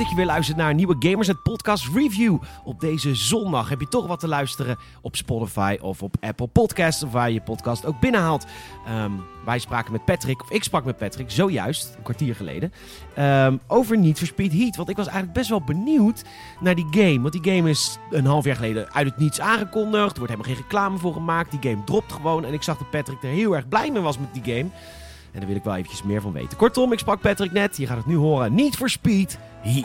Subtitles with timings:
[0.00, 2.38] Dat je weer luistert naar een nieuwe Gamers Podcast Review.
[2.64, 7.02] Op deze zondag heb je toch wat te luisteren op Spotify of op Apple Podcasts,
[7.10, 8.46] waar je je podcast ook binnenhaalt.
[8.86, 9.10] Ehm,
[9.44, 12.72] wij spraken met Patrick, of ik sprak met Patrick, zojuist, een kwartier geleden,
[13.14, 14.76] ehm, over Need for Speed Heat.
[14.76, 16.24] Want ik was eigenlijk best wel benieuwd
[16.60, 17.20] naar die game.
[17.20, 20.12] Want die game is een half jaar geleden uit het niets aangekondigd.
[20.12, 21.50] Er wordt helemaal geen reclame voor gemaakt.
[21.50, 22.44] Die game dropt gewoon.
[22.44, 24.70] En ik zag dat Patrick er heel erg blij mee was met die game.
[25.32, 26.56] En daar wil ik wel eventjes meer van weten.
[26.56, 27.76] Kortom, ik sprak Patrick net.
[27.76, 28.54] Je gaat het nu horen.
[28.54, 29.84] Need for Speed Heat.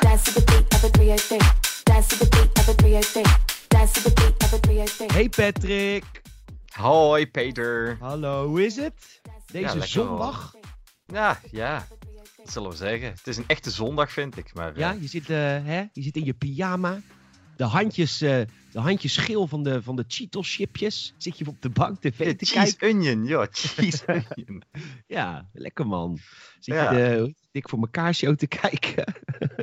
[0.00, 1.38] Dance to the beat of a 303.
[1.84, 3.22] Dance to the beat of a 303.
[3.68, 5.08] Dance to the beat of a 303.
[5.12, 6.04] Hey Patrick.
[6.84, 7.96] Hoi Peter.
[8.00, 9.20] Hallo, hoe is het?
[9.52, 10.54] Deze zondag.
[11.06, 11.86] Ja, ja,
[12.36, 13.08] wat zullen we zeggen?
[13.08, 14.78] Het is een echte zondag vind ik, maar...
[14.78, 15.84] Ja, eh, je zit, eh, hè?
[15.92, 17.00] je zit in je pyjama.
[17.56, 18.40] De handjes, eh,
[18.72, 21.14] de handjes schil van de, van de Cheetos chipjes.
[21.18, 22.98] Zit je op de bank tv te cheese kijken.
[22.98, 24.04] onion, ja, cheese
[24.36, 24.62] onion.
[25.06, 26.18] Ja, lekker man.
[26.58, 26.92] Zit Ja.
[26.92, 29.14] je de dik voor elkaar show te kijken?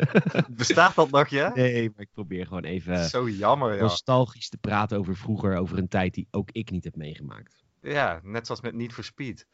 [0.50, 1.52] Bestaat dat nog, ja?
[1.56, 3.82] nee, maar ik probeer gewoon even Zo jammer, ja.
[3.82, 5.58] nostalgisch te praten over vroeger.
[5.58, 7.64] Over een tijd die ook ik niet heb meegemaakt.
[7.82, 9.46] Ja, net zoals met Need for Speed.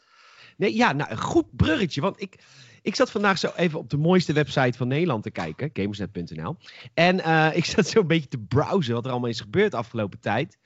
[0.58, 2.02] Nee, ja, nou, een goed bruggetje.
[2.02, 2.44] Want ik,
[2.88, 6.58] ik zat vandaag zo even op de mooiste website van Nederland te kijken, gamersnet.nl.
[6.94, 9.78] En eh, ik zat zo een beetje te browsen wat er allemaal is gebeurd de
[9.78, 10.58] afgelopen tijd.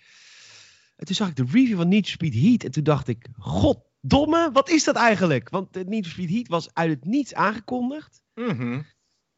[0.96, 2.64] En toen zag ik de review van Need for Speed Heat.
[2.64, 5.50] En toen dacht ik, goddomme, wat is dat eigenlijk?
[5.50, 8.22] Want uh, Need for Speed Heat was uit het niets aangekondigd.
[8.36, 8.82] Mhm.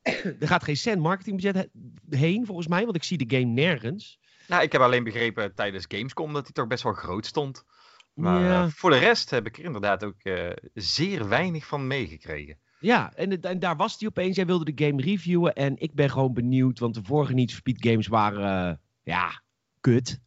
[0.39, 4.19] Er gaat geen cent marketingbudget he- heen, volgens mij, want ik zie de game nergens.
[4.47, 7.63] Nou, ik heb alleen begrepen tijdens Gamescom dat hij toch best wel groot stond.
[8.13, 8.63] Maar Ja.
[8.63, 12.57] eh, voor de rest heb ik er inderdaad ook eh, zeer weinig van meegekregen.
[12.83, 14.35] Ja, en, en daar was hij opeens.
[14.35, 15.53] Jij wilde de game reviewen.
[15.53, 19.41] En ik ben gewoon benieuwd, want de vorige Need for Speed games waren, eh, ja,
[19.81, 20.19] kut.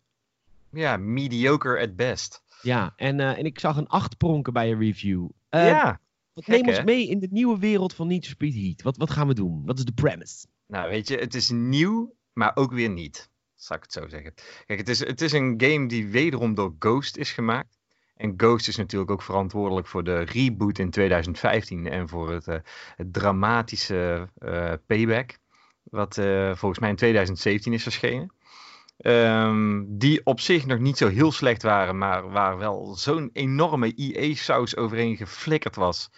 [0.71, 2.43] Ja, mediocre at best.
[2.63, 5.29] Ja, en, eh, en ik zag een 8 pronken bij een review.
[5.49, 6.01] Eh, ja,
[6.33, 6.85] wat gek, neem ons hè?
[6.85, 8.83] mee in de nieuwe wereld van Need for Speed Heat.
[8.83, 9.63] Wat, wat gaan we doen?
[9.65, 10.47] Wat is de premise?
[10.67, 13.31] Nou, weet je, het is nieuw, maar ook weer niet.
[13.55, 14.35] Zal ik het zo zeggen.
[14.67, 17.79] Kijk, het is, het is een game die wederom door Ghost is gemaakt.
[18.17, 22.57] En Ghost is natuurlijk ook verantwoordelijk voor de reboot in 2015 en voor het, eh,
[22.97, 25.39] dramatische eh, Payback,
[25.83, 28.35] wat eh, volgens mij in 2017 is verschenen.
[28.97, 33.93] Ehm, die op zich nog niet zo heel slecht waren, maar waar wel zo'n enorme
[33.95, 36.11] EA-saus overheen geflikkerd was.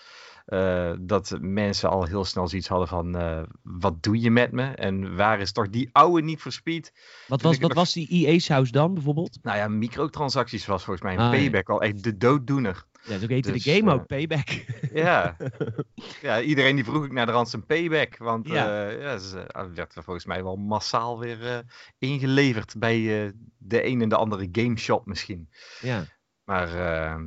[0.48, 4.62] Eh, dat mensen al heel snel zoiets hadden van, eh, wat doe je met me?
[4.64, 6.92] En waar is toch die oude Need for Speed?
[7.26, 9.38] Wat was, wat nog- was die EA's house dan bijvoorbeeld?
[9.42, 11.38] Nou ja, microtransacties was volgens mij een Ah, ja.
[11.38, 12.86] payback al echt de dooddoener.
[13.04, 14.48] Ja, zo heette Dus, de game eh, ook, Payback.
[14.92, 15.36] Ja.
[16.22, 18.16] ja, iedereen die vroeg ik naar de rand zijn payback.
[18.16, 18.54] Want Ja.
[18.54, 18.88] ja.
[18.90, 21.64] ja, ze eh, werd er volgens mij wel massaal weer
[21.98, 25.48] ingeleverd bij de een en de andere gameshop misschien.
[25.80, 26.04] ja.
[26.44, 27.24] Maar, ehm,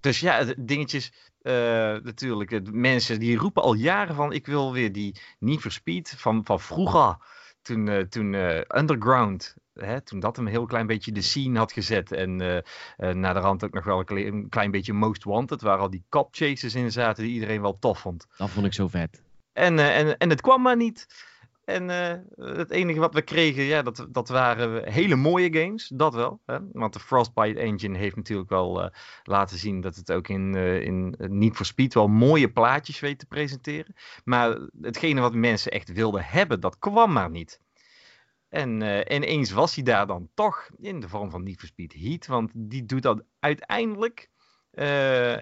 [0.00, 1.12] dus ja, dingetjes.
[1.48, 6.14] Eh, natuurlijk, mensen die roepen al jaren van ik wil weer die Need for Speed
[6.16, 7.16] van, van vroeger.
[7.62, 11.72] Toen, eh, toen eh, Underground, hè, toen dat een heel klein beetje de scene had
[11.72, 12.12] gezet.
[12.12, 15.62] En eh, naar de rand ook nog wel een klein, een klein beetje Most Wanted,
[15.62, 18.26] waar al die cop chases in zaten die iedereen wel tof vond.
[18.36, 19.22] Dat vond ik zo vet.
[19.52, 21.06] En, en, en het kwam maar niet.
[21.68, 22.18] En eh,
[22.56, 25.90] het enige wat we kregen, ja, dat, dat waren hele mooie games.
[25.94, 26.40] Dat wel.
[26.46, 26.58] Hè?
[26.72, 28.90] Want de Frostbite engine heeft natuurlijk wel eh,
[29.22, 33.18] laten zien dat het ook in, eh in Need for Speed wel mooie plaatjes weet
[33.18, 33.94] te presenteren.
[34.24, 37.60] Maar hetgene wat mensen echt wilden hebben, dat kwam maar niet.
[38.48, 38.82] En
[39.14, 42.26] ineens was hij daar dan toch in de vorm van Need for Speed Heat.
[42.26, 44.30] Want die doet dat uiteindelijk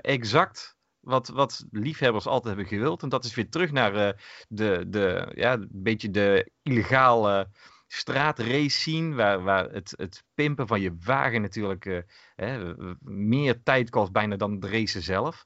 [0.00, 0.75] exact
[1.06, 3.02] wat, wat liefhebbers altijd hebben gewild.
[3.02, 4.12] En dat is weer terug naar eh,
[4.48, 7.48] de, de, ja, een beetje de illegale
[7.86, 9.14] straatrace scene.
[9.14, 12.04] Waar, waar het, het pimpen van je wagen natuurlijk
[12.36, 15.44] eh, meer tijd kost bijna dan het racen zelf.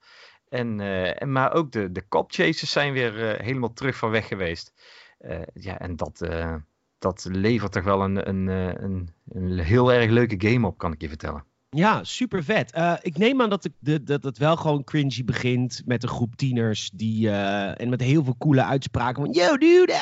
[0.49, 4.27] En, eh, en, maar ook de, de cop chases zijn weer helemaal terug van weg
[4.27, 4.73] geweest.
[5.55, 6.29] Ja, en dat,
[6.99, 8.47] dat levert toch wel een, een,
[8.83, 11.45] een, een heel erg leuke game op, kan ik je vertellen.
[11.77, 12.73] Ja, super vet.
[12.73, 16.09] Eh, ik neem aan dat, ik de, dat het wel gewoon cringy begint met een
[16.09, 19.93] groep tieners die eh, en met heel veel coole uitspraken van Yo dude,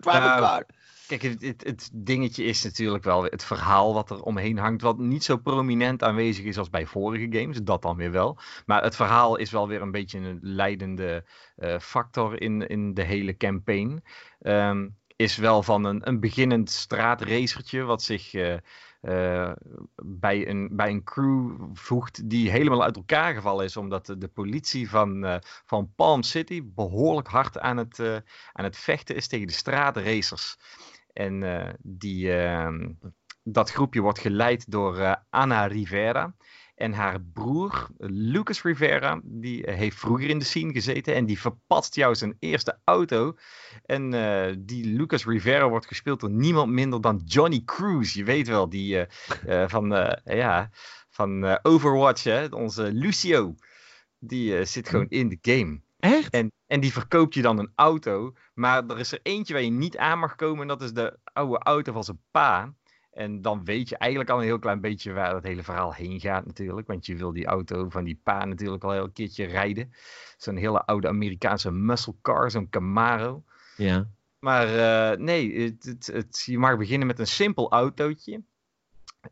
[0.00, 0.64] drive a Nou.
[1.06, 4.98] Kijk, het, het, het dingetje is natuurlijk wel het verhaal wat er omheen hangt, wat
[4.98, 8.38] niet zo prominent aanwezig is als bij vorige games, dat dan weer wel.
[8.66, 11.24] Maar het verhaal is wel weer een beetje een leidende
[11.56, 14.02] eh, factor in, in de hele campaign.
[14.40, 18.56] Ehm, is wel van een, een beginnend straatracertje wat zich eh,
[19.00, 19.52] eh,
[19.96, 23.76] bij, een, bij een crew voegt die helemaal uit elkaar gevallen is.
[23.76, 28.00] Omdat de, politie van, eh, van Palm City behoorlijk hard aan het,
[28.52, 30.56] aan het vechten is tegen de straatracers.
[31.12, 32.92] En die, ehm,
[33.42, 36.34] dat groepje wordt geleid door Anna Rivera.
[36.74, 41.14] En haar broer, Lucas Rivera, die eh, heeft vroeger in de scene gezeten.
[41.14, 43.36] En die verpatst jou zijn eerste auto.
[43.84, 48.14] En eh, die Lucas Rivera wordt gespeeld door niemand minder dan Johnny Cruz.
[48.14, 49.88] Je weet wel, die eh, van,
[50.24, 50.70] ja,
[51.10, 52.46] van Overwatch, hè?
[52.46, 53.54] onze Lucio.
[54.18, 55.80] Die zit gewoon in de game.
[55.98, 56.32] Echt?
[56.32, 58.32] En, en die verkoopt je dan een auto.
[58.54, 60.60] Maar er is er eentje waar je niet aan mag komen.
[60.60, 62.74] En dat is de oude auto van zijn pa.
[63.14, 66.20] En dan weet je eigenlijk al een heel klein beetje waar het hele verhaal heen
[66.20, 66.86] gaat natuurlijk.
[66.86, 69.92] Want je wil die auto van die pa natuurlijk al een keertje rijden.
[70.36, 73.44] Zo'n hele oude Amerikaanse muscle car, zo'n Camaro.
[73.76, 74.08] Ja.
[74.38, 74.66] Maar
[75.12, 78.42] eh, nee, het, het, het- je mag beginnen met een simpel autootje.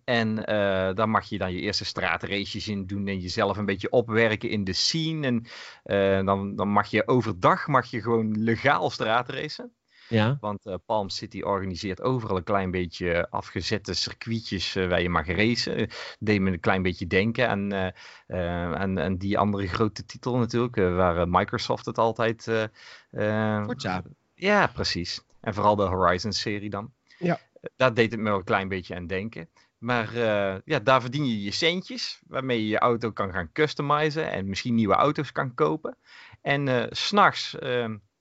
[0.04, 3.90] En eh, dan mag je dan je eerste straatraces in doen en jezelf een beetje
[3.90, 5.26] opwerken in de scene.
[5.26, 5.44] En
[5.82, 9.72] eh, dan, dan mag je overdag mag je gewoon legaal straatracen.
[10.12, 10.36] Ja.
[10.40, 15.26] Want eh, Palm City organiseert overal een klein beetje afgezette circuitjes eh, waar je mag
[15.26, 15.76] racen.
[15.76, 15.86] Eh,
[16.18, 17.86] deed me een klein beetje denken aan, eh,
[18.26, 22.48] eh, aan, aan die andere grote titel natuurlijk, eh, waar eh, Microsoft het altijd...
[22.48, 22.62] eh,
[23.10, 24.02] eh, Forza.
[24.34, 25.20] ja, precies.
[25.40, 26.92] En vooral de Horizon-serie dan.
[27.18, 27.34] Ja.
[27.60, 29.48] Eh, Daar deed het me wel een klein beetje aan denken.
[29.78, 34.30] Maar eh, ja, daar verdien je je centjes, waarmee je je auto kan gaan customizen
[34.30, 35.96] en misschien nieuwe auto's kan kopen.
[36.40, 37.58] En eh, s s'nachts,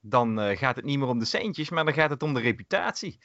[0.02, 2.40] dan eh, gaat het niet meer om de centjes, maar dan gaat het om de
[2.40, 3.18] reputatie.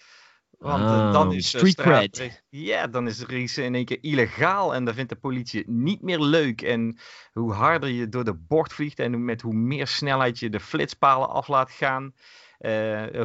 [0.50, 2.42] Want eh, dan Oh, is eh, straat-.
[2.50, 6.02] Ja, dan is racen in één keer illegaal en dan vindt de politie het niet
[6.02, 6.62] meer leuk.
[6.62, 6.98] En
[7.32, 11.30] hoe harder je door de bocht vliegt en met hoe meer snelheid je de flitspalen
[11.30, 12.14] af laat gaan,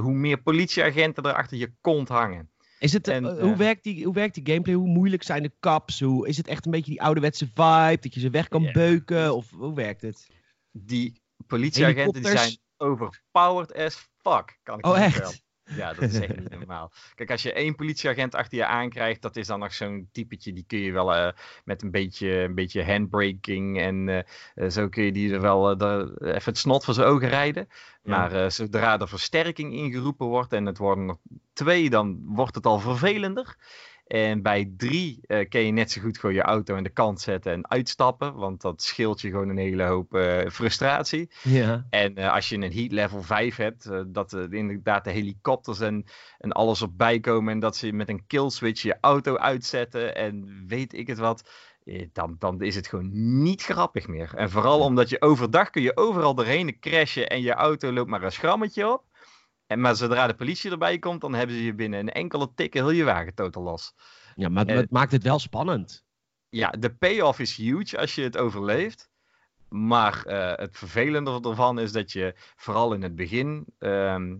[0.01, 2.51] hoe meer politieagenten er achter je kont hangen.
[2.79, 4.75] Is het, En, hoe, werkt die, hoe werkt die gameplay?
[4.75, 6.01] Hoe moeilijk zijn de caps?
[6.01, 7.99] Hoe, is het echt een beetje die ouderwetse vibe?
[8.01, 9.35] Dat je ze weg kan beuken?
[9.35, 10.29] Of hoe werkt het?
[10.71, 15.13] Die politieagenten die zijn overpowered as fuck, kan ik Oh, echt?
[15.13, 15.41] vertellen.
[15.77, 16.93] Ja, dat is echt niet normaal.
[17.15, 20.65] Kijk, als je één politieagent achter je aankrijgt, dat is dan nog zo'n typetje, die
[20.67, 21.33] kun je wel eh,
[21.65, 24.19] met een beetje, een beetje handbraking en eh,
[24.55, 27.69] eh, zo kun je die er wel even het snot voor zijn ogen rijden.
[28.03, 31.17] Maar zodra er versterking ingeroepen wordt en het worden er
[31.53, 33.57] twee, dan wordt het al vervelender.
[34.13, 37.21] En bij drie eh kun je net zo goed gewoon je auto aan de kant
[37.21, 41.31] zetten en uitstappen, want dat scheelt je gewoon een hele hoop eh, frustratie.
[41.43, 41.87] Ja.
[41.91, 46.05] En eh, als je een heat level 5 hebt, dat er inderdaad de helikopters en,
[46.39, 50.65] en alles op bijkomen en dat ze met een kill switch je auto uitzetten en
[50.67, 51.51] weet ik het wat,
[52.13, 53.11] dan, dan is het gewoon
[53.43, 54.35] niet grappig meer.
[54.35, 58.23] En vooral omdat je overdag kun je overal doorheen crashen en je auto loopt maar
[58.23, 59.05] een schrammetje op.
[59.73, 62.75] En maar zodra de politie erbij komt, dan hebben ze je binnen een enkele tik
[62.75, 63.95] heel je wagen totaal los.
[64.35, 66.05] ja, maar het maakt het wel spannend.
[66.49, 69.11] Ja, de payoff is huge als je het overleeft.
[69.69, 74.37] Maar eh, het vervelende ervan is dat je vooral in het begin ehm,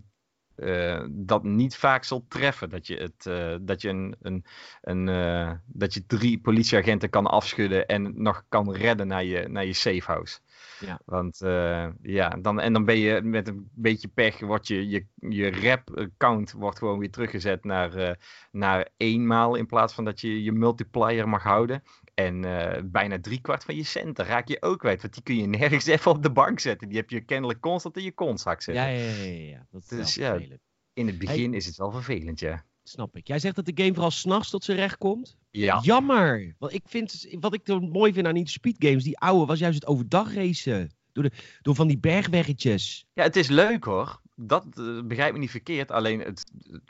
[0.55, 2.69] eh, dat niet vaak zult treffen.
[2.69, 4.45] Dat je, het, eh, dat, je een, een,
[4.81, 9.73] een, dat je drie politieagenten kan afschudden en nog kan redden naar je, naar je
[9.73, 10.39] safehouse.
[10.85, 10.99] Ja.
[11.05, 15.05] Want eh, ja, dan, en dan ben je met een beetje pech, wordt je, je,
[15.29, 18.15] je rap count wordt gewoon weer teruggezet naar, eh,
[18.51, 21.83] naar eenmaal in plaats van dat je je multiplier mag houden.
[22.13, 25.01] En eh, bijna driekwart van je centen raak je ook kwijt.
[25.01, 26.87] Want die kun je nergens even op de bank zetten.
[26.87, 28.83] Die heb je kennelijk constant in je kontzak zitten.
[28.83, 29.67] Ja, ja, ja, ja.
[29.71, 30.39] Dat is Dus ja.
[30.93, 32.65] In het begin is het wel vervelend, ja.
[32.83, 33.27] Snap ik.
[33.27, 35.37] Jij zegt dat de game vooral s'nachts tot zijn recht komt?
[35.51, 36.55] Ja, Jammer.
[36.59, 39.59] Want ik vind, wat ik er mooi vind aan die speed games, die oude, was
[39.59, 40.91] juist het overdag racen.
[41.11, 43.05] Door, de, door van die bergweggetjes.
[43.13, 44.21] ja het is leuk hoor.
[44.35, 45.91] Dat eh, begrijp me niet verkeerd.
[45.91, 46.43] Alleen het,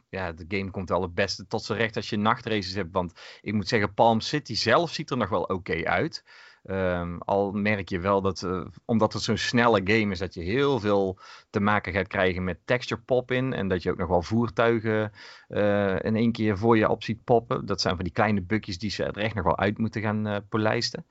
[0.10, 2.94] ja, de game komt wel het beste tot zijn recht als je nachtraces hebt.
[2.94, 6.24] Want ik moet zeggen, Palm City zelf ziet er nog wel oké uit.
[6.64, 10.42] Ehm, al merk je wel dat, eh, omdat het zo'n snelle game is, dat je
[10.42, 13.54] heel veel te maken gaat krijgen met texture pop-in.
[13.54, 15.12] En dat je ook nog wel voertuigen
[15.48, 17.66] eh, in één keer voor je op ziet poppen.
[17.66, 20.28] Dat zijn van die kleine bukjes die ze er echt nog wel uit moeten gaan
[20.28, 21.06] eh, polijsten.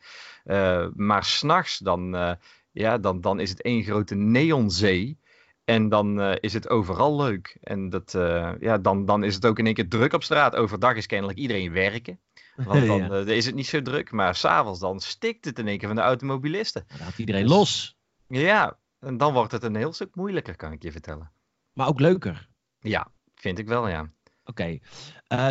[0.94, 2.36] Maar s'nachts dan,
[2.70, 5.18] ja, dan, dan is het één grote neonzee.
[5.64, 7.56] En dan eh, is het overal leuk.
[7.60, 10.56] En dat, eh, ja, dan, dan is het ook in één keer druk op straat.
[10.56, 12.20] Overdag is kennelijk iedereen werken.
[12.56, 13.08] Want dan Ja.
[13.10, 14.10] eh, is het niet zo druk.
[14.12, 16.84] Maar s'avonds dan stikt het in één keer van de automobilisten.
[16.88, 17.96] Dan gaat iedereen los.
[18.28, 21.32] Ja, en dan wordt het een heel stuk moeilijker, kan ik je vertellen.
[21.72, 22.48] Maar ook leuker.
[22.80, 24.10] Ja, vind ik wel, ja.
[24.44, 24.78] Oké.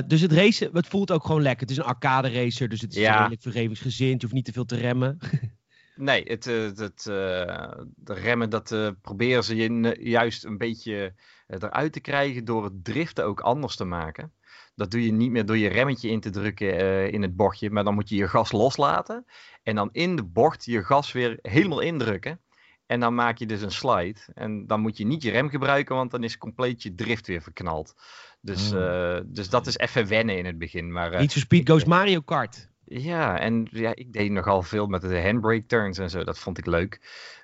[0.08, 1.62] Dus het racen, het voelt ook gewoon lekker.
[1.62, 3.16] Het is een arcade racer, dus het is Ja.
[3.18, 4.14] redelijk vergevingsgezind.
[4.16, 5.18] Je hoeft niet te veel te remmen.
[6.02, 10.58] Nee, het, eh, het, het, eh, de remmen, dat eh, proberen ze je juist een
[10.58, 11.14] beetje
[11.48, 14.34] eruit te krijgen door het driften ook anders te maken.
[14.76, 17.84] Dat doe je niet meer door je remmetje in te drukken in het bochtje, maar
[17.84, 19.26] dan moet je je gas loslaten.
[19.64, 22.40] En dan in de bocht je gas weer helemaal indrukken.
[22.86, 24.20] En dan maak je dus een slide.
[24.34, 27.42] En dan moet je niet je rem gebruiken, want dan is compleet je drift weer
[27.42, 27.96] verknald.
[28.42, 30.92] Dus, eh, dus dat is even wennen in het begin.
[30.92, 32.71] Maar, eh, Niet zo Speed Goes Mario Kart.
[32.86, 36.24] Ja, en ja, ik deed nogal veel met de handbrake turns en zo.
[36.24, 37.00] Dat vond ik leuk.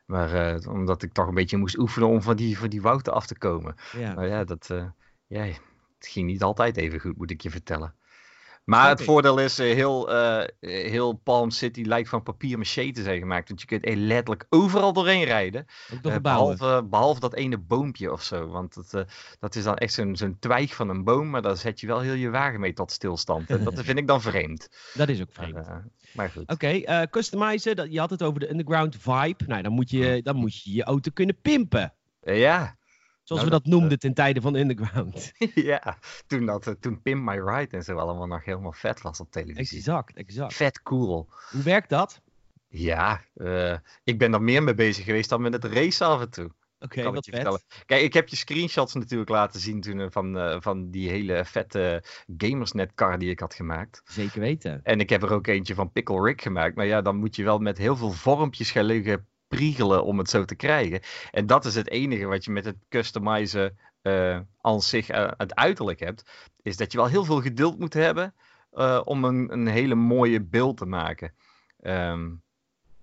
[0.06, 3.14] Maar eh, omdat ik toch een beetje moest oefenen om van die, van die wouden
[3.14, 3.76] af te komen.
[3.98, 4.14] Ja.
[4.14, 4.86] Nou ja, dat eh,
[5.28, 7.94] ja, het ging niet altijd even goed, moet ik je vertellen.
[8.68, 13.04] Maar het voordeel is, eh, heel, eh, heel Palm City lijkt van papier maché te
[13.04, 13.48] zijn gemaakt.
[13.48, 15.66] Want je kunt er letterlijk overal doorheen rijden.
[16.04, 18.48] Eh, behalve, behalve dat ene boompje of zo.
[18.48, 19.02] Want dat, eh,
[19.40, 21.30] dat is dan echt zo'n zo'n twijg van een boom.
[21.30, 23.50] Maar daar zet je wel heel je wagen mee tot stilstand.
[23.50, 24.70] En dat vind ik dan vreemd.
[24.94, 25.68] Dat is ook vreemd.
[26.14, 26.50] maar goed.
[26.52, 27.76] Oké, eh, customizen.
[27.76, 29.44] Dat, je had het over de underground vibe.
[29.48, 31.94] Nou, dan moet je dan moet je, je auto kunnen pimpen.
[32.22, 32.77] Ja,
[33.28, 35.32] Zoals Nou, we dat dat, eh, noemden ten tijde van underground.
[35.72, 35.98] ja.
[36.28, 39.32] Toen, dat, eh, toen Pimp My Ride en zo allemaal nog helemaal vet was op
[39.32, 39.78] televisie.
[39.78, 40.54] exact, exact.
[40.54, 41.30] Vet cool.
[41.52, 42.22] Hoe werkt dat?
[42.68, 46.30] Ja, eh, ik ben er meer mee bezig geweest dan met het racen af en
[46.30, 46.52] toe.
[46.80, 47.36] Oké, kan wat vet.
[47.36, 47.62] vertellen.
[47.86, 52.04] Kijk, ik heb je screenshots natuurlijk laten zien toen van, van die hele vette
[52.38, 54.02] Gamersnet car die ik had gemaakt.
[54.06, 54.80] Zeker weten.
[54.84, 56.76] En ik heb er ook eentje van Pickle Rick gemaakt.
[56.76, 60.30] Maar ja, dan moet je wel met heel veel vormpjes gaan liggen priegelen om het
[60.30, 61.02] zo te krijgen.
[61.32, 65.56] En dat is het enige wat je met het customizen eh aan zich eh, het
[65.56, 66.30] uiterlijk hebt.
[66.62, 68.34] Is dat je wel heel veel geduld moet hebben
[68.72, 71.34] eh, om een, een hele mooie beeld te maken.
[71.80, 72.30] Ehm,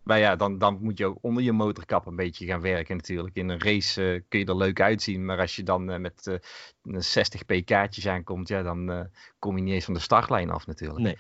[0.03, 3.37] maar ja, dan, dan moet je ook onder je motorkap een beetje gaan werken natuurlijk.
[3.37, 5.25] In een race kun je er leuk uitzien.
[5.25, 6.41] Maar als je dan met
[6.83, 9.09] een 60 pk'tjes aankomt, ja, dan
[9.39, 11.01] kom je niet eens van de startlijn af natuurlijk.
[11.01, 11.17] Nee.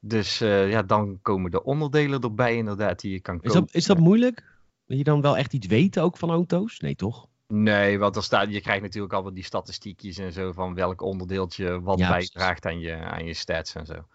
[0.00, 3.60] Dus ja, dan komen de onderdelen erbij inderdaad die je kan Is kopen.
[3.60, 4.53] dat, is dat moeilijk?
[4.84, 6.78] Wil je dan wel echt iets weten ook van auto's?
[6.80, 7.28] Nee, toch?
[7.46, 11.80] Nee, want er staat, je krijgt natuurlijk al die statistiekjes en zo van welk onderdeeltje
[11.80, 14.06] wat Ja, bijdraagt aan je, aan je stats en zo.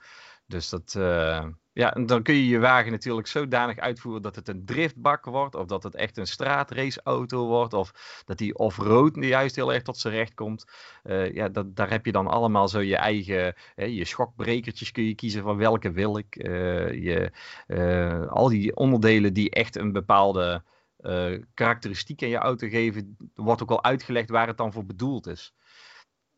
[0.45, 1.45] Dus dat, eh,
[1.79, 5.55] ja, en dan kun je je wagen natuurlijk zodanig uitvoeren dat het een driftbak wordt,
[5.55, 9.97] of dat het echt een straatraceauto wordt, of dat die off-road juist heel erg tot
[9.97, 10.65] zijn recht komt.
[11.03, 15.03] Eh, ja, dat, daar heb je dan allemaal zo je eigen, hè, je schokbrekertjes kun
[15.03, 16.35] je kiezen van welke wil ik.
[16.35, 17.31] Eh, je,
[17.67, 20.63] eh, al die onderdelen die echt een bepaalde
[21.53, 25.53] karakteristiek aan je auto geven, wordt ook wel uitgelegd waar het dan voor bedoeld is.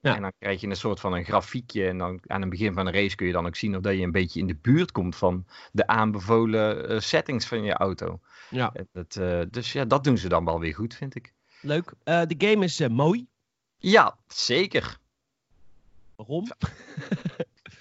[0.01, 0.15] Ja.
[0.15, 1.87] En dan krijg je een soort van een grafiekje.
[1.87, 3.93] En dan aan het begin van de race kun je dan ook zien of dat
[3.93, 8.19] je een beetje in de buurt komt van de aanbevolen eh, settings van je auto.
[8.49, 11.33] Ja, Dat, eh, dus ja, dat doen ze dan wel weer goed, vind ik.
[11.61, 11.93] leuk.
[12.03, 13.27] Eh, de game is mooi.
[13.77, 14.97] Ja, zeker.
[16.15, 16.47] Waarom?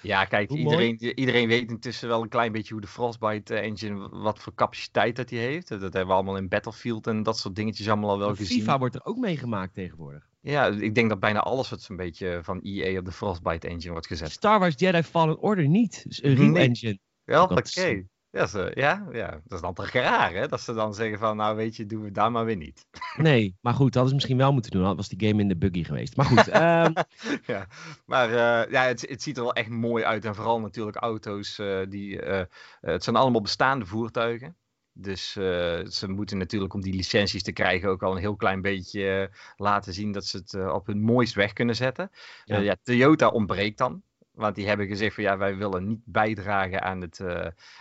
[0.01, 0.87] Ja, kijk, Hoe mooi.
[0.87, 5.15] iedereen, iedereen weet intussen wel een klein beetje hoe de Frostbite engine, wat voor capaciteit
[5.15, 5.67] dat die heeft.
[5.67, 8.59] Dat hebben we allemaal in Battlefield en dat soort dingetjes allemaal al wel gezien.
[8.59, 10.29] FIFA wordt er ook meegemaakt tegenwoordig.
[10.41, 13.91] Ja, ik denk dat bijna alles wat zo'n beetje van EA op de Frostbite engine
[13.91, 14.31] wordt gezet.
[14.31, 16.03] Star Wars Jedi Fallen Order niet.
[16.07, 16.67] Dus een Nee.
[16.67, 16.99] Engine.
[17.23, 18.03] Wel, Dat oké.
[18.29, 20.47] Ja, ze- ja, ja, dat is dan toch raar, hè?
[20.47, 22.85] Dat ze dan zeggen van, nou weet je, doen we daar maar weer niet.
[23.17, 24.83] Nee, maar goed, dat hadden ze misschien wel moeten doen.
[24.83, 26.15] Dan was die game in de buggy geweest.
[26.15, 26.93] Maar goed, ehm,
[27.53, 27.67] ja,
[28.05, 30.25] maar eh, ja, het, het ziet er wel echt mooi uit.
[30.25, 32.45] En vooral natuurlijk auto's eh, die, eh,
[32.81, 34.55] het zijn allemaal bestaande voertuigen.
[34.93, 38.61] Dus eh, ze moeten natuurlijk om die licenties te krijgen ook al een heel klein
[38.61, 42.11] beetje eh, laten zien dat ze het eh, op hun mooist weg kunnen zetten.
[42.43, 42.75] Ja.
[42.83, 44.01] Toyota ontbreekt dan.
[44.31, 47.21] Want die hebben gezegd van ja, wij willen niet bijdragen aan het,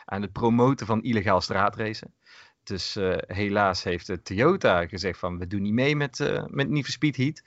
[0.05, 2.15] aan het promoten van illegaal straatracen.
[2.71, 6.69] Dus eh, helaas heeft eh, Toyota gezegd van we doen niet mee met, eh met
[6.69, 7.43] Need for Speed Heat.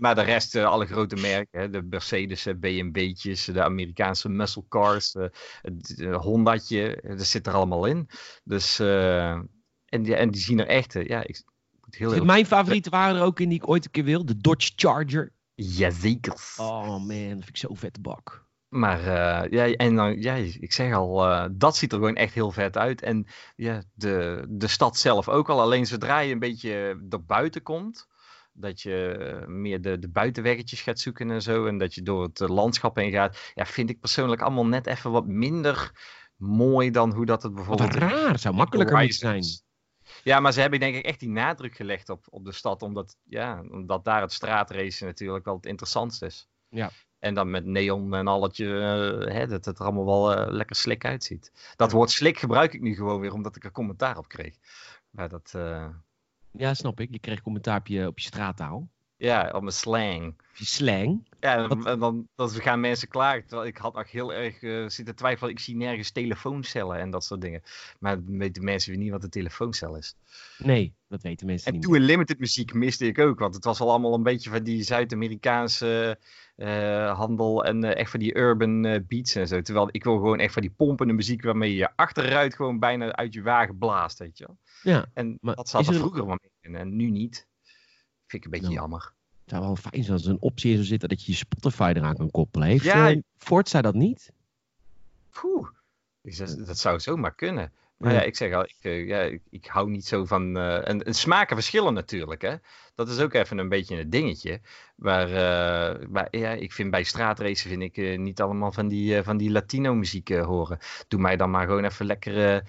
[0.00, 5.14] maar de rest, alle grote merken, hè, de Mercedes, BMW'tjes, de Amerikaanse muscle cars,
[5.62, 8.08] het Hondaatje, eh, dat zit er allemaal in.
[8.44, 11.42] Dus, en, die, en die zien er echt, ja, ik
[11.80, 12.24] moet heel heel...
[12.24, 14.24] Mijn favorieten waren er ook in die ik ooit een keer wil.
[14.24, 15.32] De Dodge Charger.
[15.54, 16.54] Jazeker.
[16.56, 18.46] Oh man, dat vind ik zo vette bak.
[18.72, 22.34] Maar eh, ja, en dan, ja, ik zeg al, eh, dat ziet er gewoon echt
[22.34, 23.02] heel vet uit.
[23.02, 23.26] En
[23.56, 25.60] ja, de, de stad zelf ook al.
[25.60, 28.06] Alleen zodra je een beetje erbuiten komt,
[28.52, 31.66] dat je eh, meer de, de buitenweggetjes gaat zoeken en zo.
[31.66, 33.52] En dat je door het landschap heen gaat.
[33.54, 35.92] Ja, vind ik persoonlijk allemaal net even wat minder
[36.36, 37.94] mooi dan hoe dat het Wat bijvoorbeeld...
[37.94, 39.44] in raar, zou makkelijker moeten zijn.
[40.22, 42.82] Ja, maar ze hebben denk ik echt die nadruk gelegd op, op de stad.
[42.82, 46.48] Omdat, ja, omdat daar het straatracen natuurlijk wel het interessantst is.
[46.68, 46.90] Ja.
[47.22, 50.76] En dan met neon en alletje, eh, hè, dat het er allemaal wel eh, lekker
[50.76, 51.74] slik uitziet.
[51.76, 54.56] Dat woord slik gebruik ik nu gewoon weer, omdat ik er commentaar op kreeg.
[55.10, 55.88] Maar dat, eh,
[56.50, 57.08] Ja, snap ik.
[57.12, 58.88] Je kreeg commentaar op je, op je straattaal.
[59.22, 60.34] Ja, op mijn slang.
[60.54, 61.28] Slang.
[61.40, 63.46] Ja, en, en dan, dan gaan mensen klagen.
[63.46, 65.50] Terwijl ik had nog heel erg eh, zitten twijfelen.
[65.52, 67.62] Ik zie nergens telefooncellen en dat soort dingen.
[67.98, 70.14] Maar dan weten mensen weer niet wat een telefooncel is.
[70.58, 71.82] Nee, dat weten mensen En niet.
[71.82, 73.38] toen in limited muziek miste ik ook.
[73.38, 76.18] Want het was al allemaal een beetje van die Zuid-Amerikaanse
[76.56, 77.64] eh, handel.
[77.64, 79.60] En eh, echt van die urban beats en zo.
[79.60, 81.42] Terwijl ik wil gewoon echt van die pompende muziek.
[81.42, 84.18] Waarmee je achteruit gewoon bijna uit je wagen blaast.
[84.18, 84.58] Weet je wel.
[84.94, 86.74] Ja, En Maar dat zat er- vroeger wel mee in.
[86.80, 87.50] En nu niet.
[88.32, 89.12] Vind ik een beetje jammer.
[89.40, 91.38] het zou wel fijn zijn als er een optie in zou zitten dat je je
[91.38, 92.68] Spotify eraan kan koppelen.
[92.68, 93.10] Heeft Ja.
[93.10, 94.32] eh, Forza dat niet?
[95.30, 95.68] Poeh.
[96.66, 97.72] Dat zou zomaar kunnen.
[98.02, 98.22] Maar Ja.
[98.22, 100.56] ik zeg al, ik, eh, ja, ik, ik hou niet zo van.
[100.56, 102.54] eh, en, en smaken verschillen natuurlijk, hè.
[102.94, 104.60] Dat is ook even een beetje een dingetje.
[104.96, 109.36] Maar, eh, maar ja, ik vind bij straatracen vind ik niet allemaal van die, van
[109.36, 110.78] die Latino-muziek horen.
[111.08, 112.64] Doe mij dan maar gewoon even lekkere,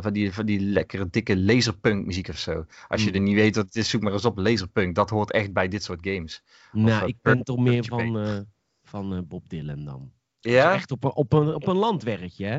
[0.00, 2.64] van, die, van die lekkere dikke laserpunk-muziek of zo.
[2.88, 3.16] Als je Hmm.
[3.16, 4.94] er niet weet wat het is, zoek maar eens op laserpunk.
[4.94, 6.42] Dat hoort echt bij dit soort games.
[6.72, 8.46] nou, ik ben toch meer van,
[8.82, 10.12] van Bob Dylan dan.
[10.40, 12.58] Ja, Echt op een, op een, op een landwerkje, hè?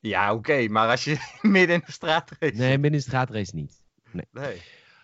[0.00, 0.68] Ja oké.
[0.68, 2.54] maar als je midden in de straat race.
[2.56, 3.82] Nee, binnen de straatrace niet.
[4.30, 4.62] nee.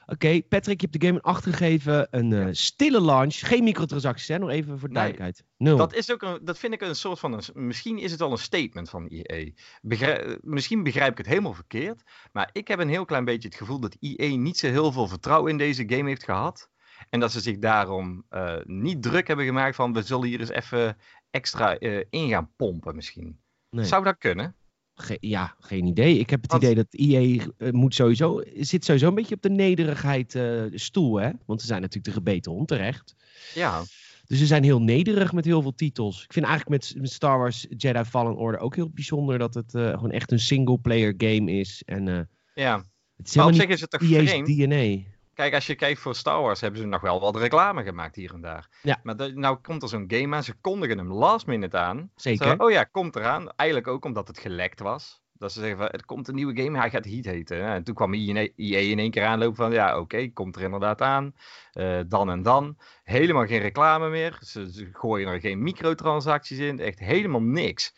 [0.09, 2.09] Oké, Patrick, je hebt de game een 8 gegeven.
[2.11, 3.35] Een eh, stille launch.
[3.35, 4.39] Geen microtransacties, hè?
[4.39, 4.95] Nog even voor Nee.
[4.97, 5.45] duidelijkheid.
[5.57, 5.77] Nul.
[5.77, 7.33] Dat, is ook een, dat vind ik een soort van.
[7.33, 9.51] Een, misschien is het al een statement van EA.
[9.83, 12.03] Begrij- misschien begrijp ik het helemaal verkeerd.
[12.33, 15.09] Maar ik heb een heel klein beetje het gevoel dat EA niet zo heel veel
[15.09, 16.71] vertrouwen in deze game heeft gehad.
[17.11, 19.93] En dat ze zich daarom eh, niet druk hebben gemaakt van.
[19.93, 20.97] We zullen hier eens even
[21.31, 23.41] extra eh, in gaan pompen, misschien.
[23.71, 23.85] Nee.
[23.85, 24.56] Zou dat kunnen?
[24.99, 26.19] Ge- ja, geen idee.
[26.19, 29.51] Ik heb het idee dat EA eh, moet sowieso, zit sowieso een beetje op de
[29.51, 31.31] nederigheid eh, stoel, hè?
[31.47, 33.15] Want ze zijn natuurlijk de gebeten hond terecht.
[33.55, 33.83] Ja.
[34.27, 36.25] Dus ze zijn heel nederig met heel veel titels.
[36.25, 39.75] Ik vind eigenlijk met, met Star Wars Jedi Fallen Order ook heel bijzonder dat het
[39.75, 41.83] eh, gewoon echt een single-player game is.
[41.85, 42.85] En ja.
[43.17, 44.47] het is op zich is het toch EA's vreemd?
[44.47, 45.15] DNA.
[45.37, 48.35] Kijk, als je kijkt voor Star Wars hebben ze nog wel wat reclame gemaakt hier
[48.35, 48.69] en daar.
[48.83, 49.01] Ja.
[49.03, 52.11] Maar dat- nou komt er zo'n game aan, ze kondigen hem last minute aan.
[52.15, 52.47] Zeker.
[52.47, 53.51] Zo, oh ja, komt eraan.
[53.57, 55.23] Eigenlijk ook omdat het gelekt was.
[55.33, 57.63] Dat ze zeggen van, er komt een nieuwe game, hij gaat Heat heten.
[57.65, 61.35] En toen kwam EA in één keer aanlopen van, ja oké, komt er inderdaad aan.
[61.73, 62.79] Eh, dan en dan.
[63.03, 64.39] Helemaal geen reclame meer.
[64.41, 66.81] Ze, ze gooien er geen microtransacties in.
[66.81, 67.95] Echt helemaal niks.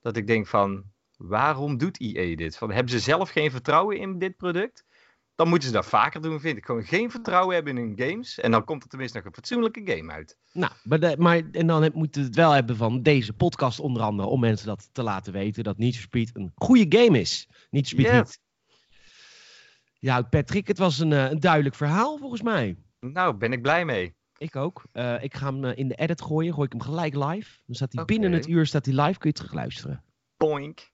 [0.00, 0.84] Dat ik denk van,
[1.16, 2.56] waarom doet EA dit?
[2.56, 4.84] Van, hebben ze zelf geen vertrouwen in dit product?
[5.40, 6.64] Dan moeten ze dat vaker doen, vind ik.
[6.64, 8.38] Gewoon geen vertrouwen hebben in hun games.
[8.40, 10.38] En dan komt er tenminste nog een fatsoenlijke game uit.
[10.52, 14.02] Nou, maar, de- maar en dan moeten we het wel hebben van deze podcast onder
[14.02, 17.48] andere om mensen dat te laten weten dat Need for Speed een goede game is.
[17.70, 18.18] Need for Speed Ja.
[18.18, 18.38] niet.
[19.98, 22.76] Ja, Patrick, het was een, eh, een duidelijk verhaal volgens mij.
[23.00, 24.14] Nou, ben ik blij mee.
[24.38, 24.82] Ik ook.
[24.92, 27.58] Eh, ik ga hem eh, in de edit gooien, gooi ik hem gelijk live.
[27.66, 30.04] Dan staat hij binnen het uur staat hij live, kun je terug luisteren.
[30.36, 30.90] Poink.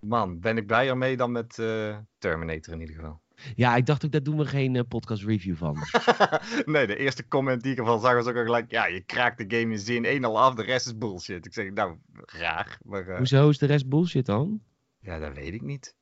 [0.00, 3.20] Man, ben ik blijer mee dan met eh, Terminator in ieder geval.
[3.54, 5.76] Ja, ik dacht ook, daar doen we geen eh, podcast review van.
[6.64, 8.70] nee, de eerste comment die ik ervan zag was ook al gelijk...
[8.70, 11.46] Ja, je kraakt de game in zin 1 al af, de rest is bullshit.
[11.46, 12.78] Ik zeg, nou, raar.
[12.82, 14.60] Maar eh, Hoezo is de rest bullshit dan?
[15.00, 15.96] ja, dat weet ik niet.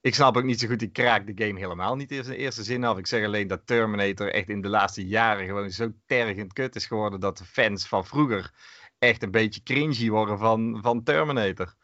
[0.00, 2.62] Ik snap ook niet zo goed, ik kraak de game helemaal niet in de eerste
[2.62, 2.98] zin af.
[2.98, 6.86] Ik zeg alleen dat Terminator echt in de laatste jaren gewoon zo tergend kut is
[6.86, 7.20] geworden...
[7.20, 8.52] dat de fans van vroeger
[8.98, 11.74] echt een beetje cringy worden van, van Terminator.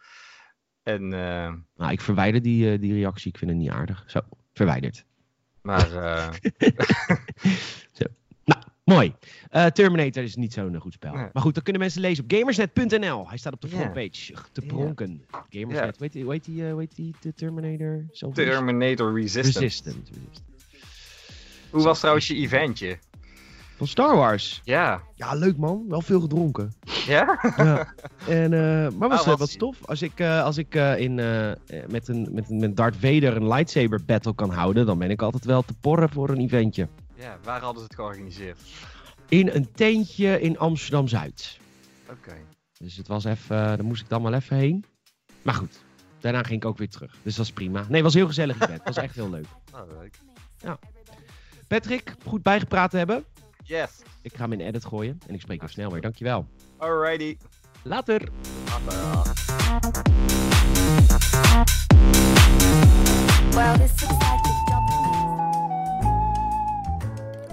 [0.84, 1.12] En...
[1.12, 4.04] eh, Nou, ik verwijder die, eh, die reactie, ik vind het niet aardig.
[4.06, 4.20] Zo,
[4.52, 5.04] verwijderd.
[5.62, 5.96] maar...
[5.96, 6.28] eh,
[8.84, 9.14] Mooi.
[9.50, 11.14] Eh, Terminator is niet zo'n goed spel.
[11.14, 11.28] Nee.
[11.32, 13.28] Maar goed, dat kunnen mensen lezen op gamersnet.nl.
[13.28, 15.24] Hij staat op de frontpage te pronken.
[15.48, 18.04] Gamersnet, weet hoe heet die, hoe heet die de Terminator?
[18.10, 19.58] Zelf Terminator Resistance.
[19.60, 20.08] Resistant.
[20.08, 20.42] Resistant.
[21.70, 22.98] Hoe was trouwens je eventje?
[23.76, 24.60] Van Star Wars.
[24.64, 25.02] Ja.
[25.14, 25.84] Ja, leuk man.
[25.88, 26.72] Wel veel gedronken.
[27.06, 27.38] Ja?
[27.56, 27.94] Ja.
[28.28, 29.84] En, eh, maar was, Ah, eh, was wat stof.
[29.86, 34.04] Als ik, eh, als ik in, met, een, met, een, met Darth Vader een lightsaber
[34.04, 36.88] battle kan houden, dan ben ik altijd wel te porren voor een eventje.
[37.14, 38.58] Ja, waar hadden ze het georganiseerd?
[39.28, 41.58] In een tentje in Amsterdam-Zuid.
[42.10, 42.34] Oké.
[42.78, 44.84] Dus het was even, daar moest ik dan wel even heen.
[45.42, 45.84] Maar goed,
[46.20, 47.14] daarna ging ik ook weer terug.
[47.22, 47.80] Dus dat is prima.
[47.80, 48.84] Nee, het was heel gezellig event.
[48.84, 49.46] Het was echt heel leuk.
[49.72, 50.18] Nou, leuk.
[51.68, 53.24] Patrick, goed bijgepraat te hebben.
[53.66, 54.02] Yes.
[54.22, 56.00] Ik ga hem in edit gooien en ik spreek je snel weer.
[56.00, 56.46] Dankjewel.
[56.76, 57.36] Alrighty.
[57.82, 58.20] Later.
[58.20, 59.34] Job.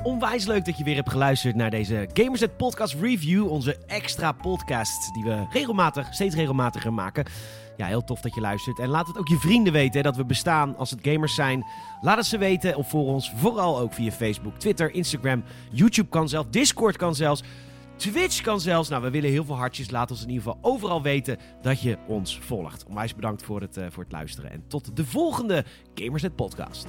[0.03, 3.47] Onwijs leuk dat je weer hebt geluisterd naar deze Gamersnet Podcast Review.
[3.47, 7.25] Onze extra podcast die we regelmatig, steeds regelmatiger maken.
[7.81, 8.79] Ja, heel tof dat je luistert.
[8.79, 11.65] En laat het ook je vrienden weten hè, dat we bestaan als het gamers zijn.
[12.01, 13.31] Laat het ze weten of voor ons.
[13.35, 17.43] Vooral ook via Facebook, Twitter, Instagram, YouTube kan zelfs, Discord kan zelfs.
[17.95, 18.89] Twitch kan zelfs.
[18.89, 19.89] Nou, we willen heel veel hartjes.
[19.89, 22.85] Laat ons in ieder geval overal weten dat je ons volgt.
[22.85, 24.51] Onwijs bedankt voor het, eh, voor het luisteren.
[24.51, 25.65] En tot de volgende
[25.95, 26.87] Gamersnet Podcast.